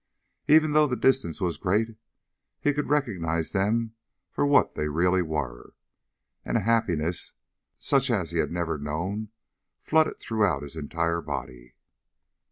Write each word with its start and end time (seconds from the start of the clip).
Even 0.47 0.71
though 0.71 0.87
the 0.87 0.95
distance 0.95 1.39
was 1.39 1.57
great, 1.59 1.95
he 2.59 2.73
could 2.73 2.89
recognize 2.89 3.51
them 3.51 3.93
for 4.31 4.47
what 4.47 4.73
they 4.73 4.87
really 4.87 5.21
were. 5.21 5.75
And 6.43 6.57
a 6.57 6.61
happiness 6.61 7.33
such 7.77 8.09
as 8.09 8.31
he 8.31 8.39
had 8.39 8.49
never 8.49 8.79
known 8.79 9.29
flooded 9.83 10.17
throughout 10.19 10.63
his 10.63 10.75
entire 10.75 11.21
body. 11.21 11.75